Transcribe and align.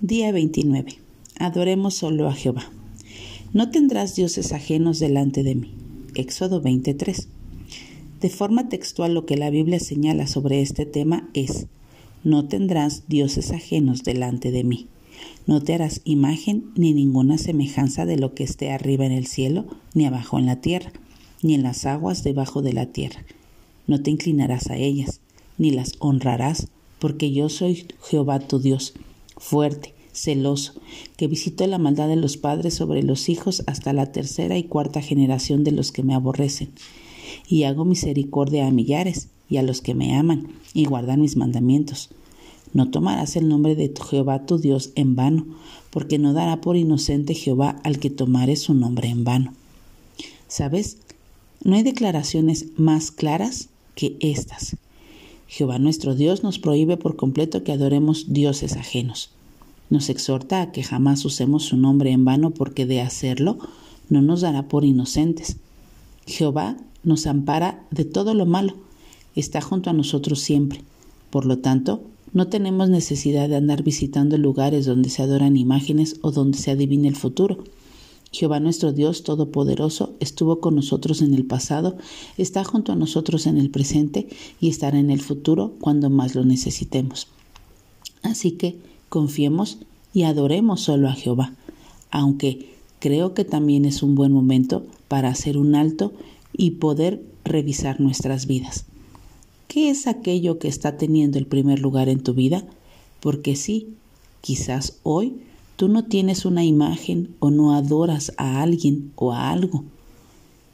Día 0.00 0.32
29. 0.32 0.96
Adoremos 1.38 1.94
solo 1.94 2.28
a 2.28 2.34
Jehová. 2.34 2.68
No 3.52 3.70
tendrás 3.70 4.16
dioses 4.16 4.52
ajenos 4.52 4.98
delante 4.98 5.44
de 5.44 5.54
mí. 5.54 5.72
Éxodo 6.14 6.60
23. 6.60 7.28
De 8.20 8.28
forma 8.28 8.68
textual 8.68 9.14
lo 9.14 9.24
que 9.24 9.36
la 9.36 9.50
Biblia 9.50 9.78
señala 9.78 10.26
sobre 10.26 10.60
este 10.60 10.84
tema 10.84 11.30
es, 11.32 11.68
no 12.24 12.48
tendrás 12.48 13.04
dioses 13.08 13.52
ajenos 13.52 14.02
delante 14.02 14.50
de 14.50 14.64
mí. 14.64 14.88
No 15.46 15.62
te 15.62 15.74
harás 15.74 16.00
imagen 16.04 16.72
ni 16.74 16.92
ninguna 16.92 17.38
semejanza 17.38 18.04
de 18.04 18.18
lo 18.18 18.34
que 18.34 18.42
esté 18.42 18.72
arriba 18.72 19.06
en 19.06 19.12
el 19.12 19.26
cielo, 19.26 19.64
ni 19.94 20.06
abajo 20.06 20.40
en 20.40 20.46
la 20.46 20.60
tierra, 20.60 20.92
ni 21.40 21.54
en 21.54 21.62
las 21.62 21.86
aguas 21.86 22.24
debajo 22.24 22.62
de 22.62 22.72
la 22.72 22.86
tierra. 22.86 23.24
No 23.86 24.02
te 24.02 24.10
inclinarás 24.10 24.70
a 24.70 24.76
ellas, 24.76 25.20
ni 25.56 25.70
las 25.70 25.92
honrarás, 26.00 26.66
porque 26.98 27.32
yo 27.32 27.48
soy 27.48 27.86
Jehová 28.02 28.40
tu 28.40 28.58
Dios, 28.58 28.94
fuerte, 29.44 29.94
celoso, 30.12 30.72
que 31.16 31.28
visitó 31.28 31.66
la 31.66 31.78
maldad 31.78 32.08
de 32.08 32.16
los 32.16 32.38
padres 32.38 32.74
sobre 32.74 33.02
los 33.02 33.28
hijos 33.28 33.62
hasta 33.66 33.92
la 33.92 34.10
tercera 34.10 34.56
y 34.56 34.64
cuarta 34.64 35.02
generación 35.02 35.64
de 35.64 35.72
los 35.72 35.92
que 35.92 36.02
me 36.02 36.14
aborrecen. 36.14 36.70
Y 37.46 37.64
hago 37.64 37.84
misericordia 37.84 38.66
a 38.66 38.70
millares 38.70 39.28
y 39.50 39.58
a 39.58 39.62
los 39.62 39.82
que 39.82 39.94
me 39.94 40.16
aman 40.16 40.48
y 40.72 40.86
guardan 40.86 41.20
mis 41.20 41.36
mandamientos. 41.36 42.08
No 42.72 42.90
tomarás 42.90 43.36
el 43.36 43.46
nombre 43.46 43.76
de 43.76 43.92
Jehová 44.10 44.46
tu 44.46 44.58
Dios 44.58 44.90
en 44.94 45.14
vano, 45.14 45.46
porque 45.90 46.18
no 46.18 46.32
dará 46.32 46.60
por 46.60 46.76
inocente 46.76 47.34
Jehová 47.34 47.76
al 47.84 47.98
que 47.98 48.10
tomare 48.10 48.56
su 48.56 48.72
nombre 48.72 49.08
en 49.08 49.24
vano. 49.24 49.52
¿Sabes? 50.48 50.96
No 51.62 51.76
hay 51.76 51.82
declaraciones 51.82 52.66
más 52.76 53.10
claras 53.10 53.68
que 53.94 54.16
estas. 54.20 54.76
Jehová 55.46 55.78
nuestro 55.78 56.14
Dios 56.14 56.42
nos 56.42 56.58
prohíbe 56.58 56.96
por 56.96 57.16
completo 57.16 57.62
que 57.62 57.72
adoremos 57.72 58.32
dioses 58.32 58.76
ajenos. 58.76 59.30
Nos 59.90 60.08
exhorta 60.08 60.62
a 60.62 60.72
que 60.72 60.82
jamás 60.82 61.24
usemos 61.24 61.64
su 61.64 61.76
nombre 61.76 62.10
en 62.10 62.24
vano 62.24 62.50
porque 62.50 62.86
de 62.86 63.00
hacerlo 63.00 63.58
no 64.08 64.22
nos 64.22 64.40
dará 64.40 64.68
por 64.68 64.84
inocentes. 64.84 65.56
Jehová 66.26 66.76
nos 67.02 67.26
ampara 67.26 67.86
de 67.90 68.04
todo 68.04 68.34
lo 68.34 68.46
malo, 68.46 68.74
está 69.36 69.60
junto 69.60 69.90
a 69.90 69.92
nosotros 69.92 70.40
siempre. 70.40 70.82
Por 71.30 71.46
lo 71.46 71.58
tanto, 71.58 72.02
no 72.32 72.48
tenemos 72.48 72.88
necesidad 72.88 73.48
de 73.48 73.56
andar 73.56 73.82
visitando 73.82 74.38
lugares 74.38 74.86
donde 74.86 75.10
se 75.10 75.22
adoran 75.22 75.56
imágenes 75.56 76.16
o 76.22 76.32
donde 76.32 76.58
se 76.58 76.72
adivina 76.72 77.08
el 77.08 77.16
futuro. 77.16 77.62
Jehová 78.32 78.58
nuestro 78.58 78.92
Dios 78.92 79.22
Todopoderoso 79.22 80.14
estuvo 80.18 80.58
con 80.58 80.74
nosotros 80.74 81.22
en 81.22 81.34
el 81.34 81.44
pasado, 81.44 81.96
está 82.36 82.64
junto 82.64 82.90
a 82.90 82.96
nosotros 82.96 83.46
en 83.46 83.58
el 83.58 83.70
presente 83.70 84.28
y 84.60 84.68
estará 84.68 84.98
en 84.98 85.10
el 85.10 85.20
futuro 85.20 85.74
cuando 85.80 86.10
más 86.10 86.34
lo 86.34 86.44
necesitemos. 86.44 87.28
Así 88.22 88.52
que 88.52 88.76
confiemos 89.14 89.78
y 90.12 90.24
adoremos 90.24 90.80
solo 90.80 91.08
a 91.08 91.12
Jehová, 91.12 91.54
aunque 92.10 92.74
creo 92.98 93.32
que 93.32 93.44
también 93.44 93.84
es 93.84 94.02
un 94.02 94.16
buen 94.16 94.32
momento 94.32 94.82
para 95.06 95.28
hacer 95.28 95.56
un 95.56 95.76
alto 95.76 96.12
y 96.52 96.72
poder 96.72 97.22
revisar 97.44 98.00
nuestras 98.00 98.48
vidas. 98.48 98.86
¿Qué 99.68 99.88
es 99.88 100.08
aquello 100.08 100.58
que 100.58 100.66
está 100.66 100.96
teniendo 100.96 101.38
el 101.38 101.46
primer 101.46 101.78
lugar 101.78 102.08
en 102.08 102.24
tu 102.24 102.34
vida? 102.34 102.64
Porque 103.20 103.54
sí, 103.54 103.94
quizás 104.40 104.98
hoy 105.04 105.36
tú 105.76 105.86
no 105.86 106.06
tienes 106.06 106.44
una 106.44 106.64
imagen 106.64 107.36
o 107.38 107.52
no 107.52 107.72
adoras 107.72 108.32
a 108.36 108.62
alguien 108.62 109.12
o 109.14 109.32
a 109.32 109.52
algo. 109.52 109.84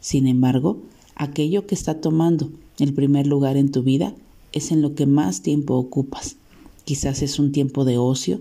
Sin 0.00 0.26
embargo, 0.26 0.78
aquello 1.14 1.66
que 1.66 1.74
está 1.74 2.00
tomando 2.00 2.50
el 2.78 2.94
primer 2.94 3.26
lugar 3.26 3.58
en 3.58 3.70
tu 3.70 3.82
vida 3.82 4.14
es 4.52 4.72
en 4.72 4.80
lo 4.80 4.94
que 4.94 5.04
más 5.04 5.42
tiempo 5.42 5.74
ocupas. 5.74 6.36
Quizás 6.84 7.22
es 7.22 7.38
un 7.38 7.52
tiempo 7.52 7.84
de 7.84 7.98
ocio, 7.98 8.40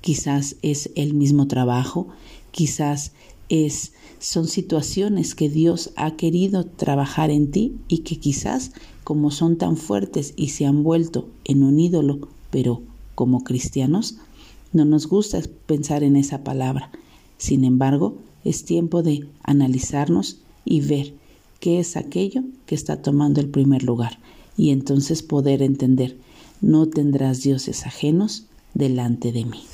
quizás 0.00 0.56
es 0.62 0.90
el 0.94 1.14
mismo 1.14 1.46
trabajo, 1.46 2.08
quizás 2.50 3.12
es 3.48 3.92
son 4.20 4.48
situaciones 4.48 5.34
que 5.34 5.48
Dios 5.48 5.92
ha 5.96 6.16
querido 6.16 6.66
trabajar 6.66 7.30
en 7.30 7.50
ti 7.50 7.76
y 7.88 7.98
que 7.98 8.18
quizás 8.18 8.72
como 9.02 9.30
son 9.30 9.56
tan 9.56 9.78
fuertes 9.78 10.34
y 10.36 10.50
se 10.50 10.66
han 10.66 10.82
vuelto 10.84 11.26
en 11.44 11.62
un 11.62 11.80
ídolo, 11.80 12.28
pero 12.50 12.82
como 13.14 13.44
cristianos 13.44 14.16
no 14.74 14.84
nos 14.84 15.06
gusta 15.06 15.40
pensar 15.66 16.04
en 16.04 16.16
esa 16.16 16.44
palabra. 16.44 16.90
Sin 17.38 17.64
embargo, 17.64 18.18
es 18.44 18.64
tiempo 18.66 19.02
de 19.02 19.26
analizarnos 19.42 20.38
y 20.66 20.82
ver 20.82 21.14
qué 21.58 21.80
es 21.80 21.96
aquello 21.96 22.42
que 22.66 22.74
está 22.74 23.00
tomando 23.00 23.40
el 23.40 23.48
primer 23.48 23.82
lugar 23.82 24.18
y 24.56 24.70
entonces 24.70 25.22
poder 25.22 25.62
entender 25.62 26.18
no 26.60 26.88
tendrás 26.88 27.42
dioses 27.42 27.86
ajenos 27.86 28.44
delante 28.74 29.32
de 29.32 29.44
mí. 29.44 29.64